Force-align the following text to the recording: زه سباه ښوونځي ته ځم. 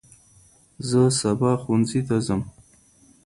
زه 0.89 1.01
سباه 1.19 1.57
ښوونځي 1.61 2.01
ته 2.07 2.15
ځم. 2.25 2.41